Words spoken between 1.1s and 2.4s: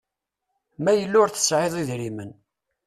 ur tesɛiḍ idrimen